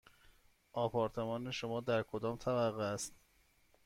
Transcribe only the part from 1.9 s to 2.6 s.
کدام